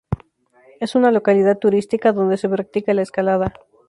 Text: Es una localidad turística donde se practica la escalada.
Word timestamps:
Es 0.79 0.95
una 0.95 1.11
localidad 1.11 1.59
turística 1.59 2.11
donde 2.11 2.37
se 2.37 2.49
practica 2.49 2.91
la 2.95 3.03
escalada. 3.03 3.53